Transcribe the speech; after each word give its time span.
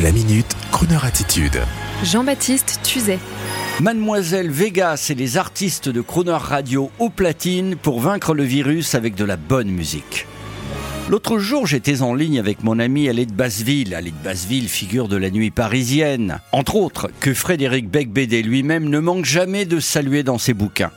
La 0.00 0.10
minute, 0.10 0.46
Kroneur 0.70 1.04
attitude. 1.04 1.60
Jean-Baptiste 2.02 2.80
Tuzet. 2.82 3.18
Mademoiselle 3.78 4.50
Vegas 4.50 5.08
et 5.10 5.14
les 5.14 5.36
artistes 5.36 5.90
de 5.90 6.00
Croner 6.00 6.32
Radio 6.32 6.90
au 6.98 7.10
platine 7.10 7.76
pour 7.76 8.00
vaincre 8.00 8.32
le 8.32 8.42
virus 8.42 8.94
avec 8.94 9.14
de 9.14 9.26
la 9.26 9.36
bonne 9.36 9.68
musique. 9.68 10.26
L'autre 11.10 11.38
jour, 11.38 11.66
j'étais 11.66 12.00
en 12.00 12.14
ligne 12.14 12.38
avec 12.38 12.64
mon 12.64 12.78
ami 12.78 13.06
Allée 13.10 13.26
de 13.26 13.34
Basseville. 13.34 13.94
Allée 13.94 14.12
de 14.12 14.24
Basseville, 14.24 14.70
figure 14.70 15.08
de 15.08 15.16
la 15.16 15.30
nuit 15.30 15.50
parisienne. 15.50 16.38
Entre 16.52 16.76
autres, 16.76 17.10
que 17.20 17.34
Frédéric 17.34 17.90
Becbédé 17.90 18.42
lui-même 18.42 18.88
ne 18.88 18.98
manque 18.98 19.26
jamais 19.26 19.66
de 19.66 19.78
saluer 19.78 20.22
dans 20.22 20.38
ses 20.38 20.54
bouquins. 20.54 20.90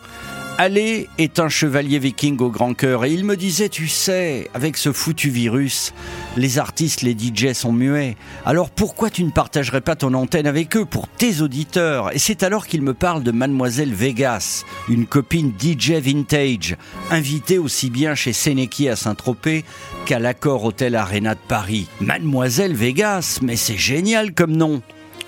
Allé 0.58 1.10
est 1.18 1.40
un 1.40 1.50
chevalier 1.50 2.00
viking 2.00 2.40
au 2.40 2.50
grand 2.50 2.74
cœur 2.74 3.04
et 3.04 3.12
il 3.12 3.26
me 3.26 3.36
disait, 3.36 3.68
tu 3.68 3.90
sais, 3.90 4.50
avec 4.54 4.78
ce 4.78 4.94
foutu 4.94 5.30
virus, 5.30 5.94
les 6.38 6.60
artistes, 6.60 7.02
les 7.02 7.12
DJ 7.12 7.52
sont 7.52 7.74
muets. 7.74 8.16
Alors 8.46 8.70
pourquoi 8.70 9.10
tu 9.10 9.26
ne 9.26 9.32
partagerais 9.32 9.82
pas 9.82 9.98
ton 9.98 10.14
antenne 10.14 10.48
avec 10.48 10.78
eux 10.78 10.86
pour 10.86 11.10
tes 11.10 11.42
auditeurs? 11.42 12.16
Et 12.16 12.20
c'est 12.20 12.42
alors 12.42 12.68
qu'il 12.68 12.84
me 12.84 12.94
parle 12.94 13.22
de 13.22 13.32
Mademoiselle 13.32 13.94
Vegas, 13.94 14.64
une 14.88 15.08
copine 15.08 15.52
DJ 15.60 15.96
vintage, 15.96 16.78
invitée 17.12 17.58
aussi 17.58 17.90
bien 17.90 18.16
chez 18.16 18.32
Seneki 18.32 18.88
à 18.88 18.96
Saint-Tropez 18.96 19.66
qu'à 20.06 20.20
l'accord 20.20 20.64
Hôtel 20.64 20.96
Arena 20.96 21.36
de 21.36 21.40
Paris. 21.50 21.90
Mademoiselle 22.00 22.76
Vegas, 22.76 23.40
mais 23.42 23.58
c'est 23.58 23.78
génial 23.78 24.34
comme 24.34 24.56
nom. 24.56 24.82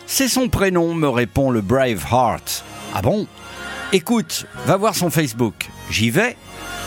C'est 0.05 0.29
son 0.29 0.47
prénom, 0.47 0.93
me 0.93 1.09
répond 1.09 1.51
le 1.51 1.59
Brave 1.59 2.05
Heart. 2.09 2.63
Ah 2.95 3.01
bon? 3.01 3.27
Écoute, 3.93 4.45
va 4.65 4.75
voir 4.75 4.95
son 4.95 5.09
Facebook. 5.09 5.69
J'y 5.89 6.09
vais. 6.09 6.35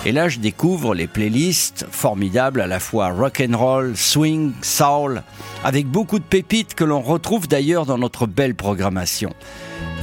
Et 0.04 0.12
là, 0.12 0.28
je 0.28 0.38
découvre 0.38 0.94
les 0.94 1.06
playlists 1.06 1.86
formidables 1.90 2.60
à 2.60 2.66
la 2.66 2.78
fois 2.78 3.10
rock 3.10 3.42
and 3.42 3.56
roll, 3.56 3.96
swing, 3.96 4.52
soul, 4.60 5.22
avec 5.64 5.86
beaucoup 5.86 6.18
de 6.18 6.24
pépites 6.24 6.74
que 6.74 6.84
l'on 6.84 7.00
retrouve 7.00 7.48
d'ailleurs 7.48 7.86
dans 7.86 7.96
notre 7.96 8.26
belle 8.26 8.54
programmation. 8.54 9.32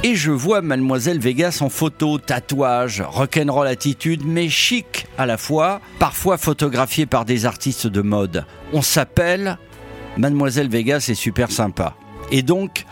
Et 0.02 0.16
je 0.16 0.32
vois 0.32 0.60
Mademoiselle 0.60 1.20
Vegas 1.20 1.58
en 1.60 1.68
photo, 1.68 2.18
tatouage, 2.18 3.00
rock'n'roll 3.00 3.68
attitude, 3.68 4.22
mais 4.24 4.48
chic 4.48 5.06
à 5.18 5.26
la 5.26 5.36
fois, 5.36 5.80
parfois 6.00 6.36
photographiée 6.36 7.06
par 7.06 7.24
des 7.24 7.46
artistes 7.46 7.86
de 7.86 8.02
mode. 8.02 8.44
On 8.72 8.82
s'appelle 8.82 9.56
Mademoiselle 10.16 10.68
Vegas 10.68 11.06
est 11.10 11.14
super 11.14 11.52
sympa. 11.52 11.94
Et 12.32 12.42
donc, 12.42 12.84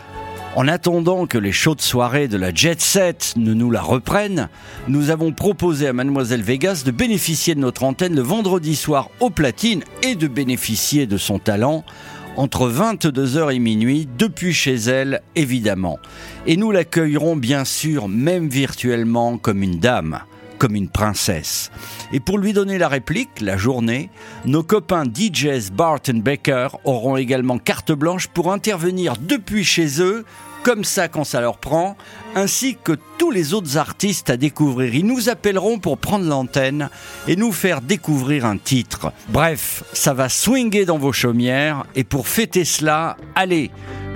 en 0.55 0.67
attendant 0.67 1.27
que 1.27 1.37
les 1.37 1.51
chaudes 1.51 1.81
soirées 1.81 2.27
de 2.27 2.37
la 2.37 2.53
Jet 2.53 2.81
Set 2.81 3.33
ne 3.37 3.53
nous 3.53 3.69
la 3.69 3.81
reprennent, 3.81 4.49
nous 4.87 5.09
avons 5.09 5.31
proposé 5.31 5.87
à 5.87 5.93
Mademoiselle 5.93 6.41
Vegas 6.41 6.83
de 6.85 6.91
bénéficier 6.91 7.55
de 7.55 7.59
notre 7.59 7.83
antenne 7.83 8.15
le 8.15 8.21
vendredi 8.21 8.75
soir 8.75 9.09
au 9.19 9.29
platine 9.29 9.83
et 10.03 10.15
de 10.15 10.27
bénéficier 10.27 11.05
de 11.05 11.17
son 11.17 11.39
talent 11.39 11.83
entre 12.37 12.69
22h 12.69 13.53
et 13.53 13.59
minuit, 13.59 14.07
depuis 14.17 14.53
chez 14.53 14.75
elle, 14.75 15.21
évidemment. 15.35 15.97
Et 16.45 16.55
nous 16.55 16.71
l'accueillerons 16.71 17.35
bien 17.35 17.65
sûr, 17.65 18.07
même 18.07 18.47
virtuellement, 18.47 19.37
comme 19.39 19.63
une 19.63 19.79
dame 19.79 20.19
comme 20.57 20.75
une 20.75 20.89
princesse. 20.89 21.71
Et 22.11 22.19
pour 22.19 22.37
lui 22.37 22.53
donner 22.53 22.77
la 22.77 22.87
réplique, 22.87 23.41
la 23.41 23.57
journée, 23.57 24.09
nos 24.45 24.63
copains 24.63 25.05
DJs 25.05 25.71
Barton 25.71 26.21
Baker 26.23 26.69
auront 26.83 27.17
également 27.17 27.57
carte 27.57 27.91
blanche 27.91 28.27
pour 28.27 28.51
intervenir 28.51 29.13
depuis 29.19 29.63
chez 29.63 30.01
eux 30.01 30.25
comme 30.63 30.83
ça 30.83 31.07
quand 31.07 31.23
ça 31.23 31.39
leur 31.39 31.59
prend, 31.59 31.95
ainsi 32.35 32.77
que 32.83 32.91
tous 33.17 33.31
les 33.31 33.53
autres 33.53 33.77
artistes 33.77 34.29
à 34.29 34.35
découvrir. 34.35 34.93
Ils 34.95 35.05
nous 35.05 35.29
appelleront 35.29 35.79
pour 35.79 35.97
prendre 35.97 36.25
l'antenne 36.25 36.89
et 37.25 37.37
nous 37.37 37.53
faire 37.53 37.79
découvrir 37.79 38.45
un 38.45 38.57
titre. 38.57 39.13
Bref, 39.29 39.83
ça 39.93 40.13
va 40.13 40.27
swinger 40.27 40.83
dans 40.83 40.97
vos 40.97 41.13
chaumières 41.13 41.85
et 41.95 42.03
pour 42.03 42.27
fêter 42.27 42.65
cela, 42.65 43.15
allez, 43.33 43.71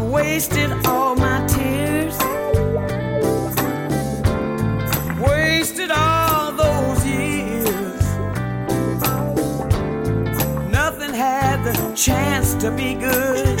I've 0.00 0.08
wasted 0.08 0.72
all 0.86 1.14
my 1.14 1.46
tears. 1.46 2.16
Wasted 5.20 5.90
all 5.90 6.52
those 6.52 7.06
years. 7.06 8.02
Nothing 10.70 11.12
had 11.12 11.62
the 11.64 11.92
chance 11.94 12.54
to 12.54 12.70
be 12.70 12.94
good. 12.94 13.60